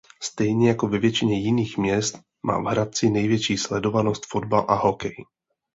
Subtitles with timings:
[0.23, 5.25] Stejně jako ve většině jiných měst má v Hradci největší sledovanost fotbal a hokej.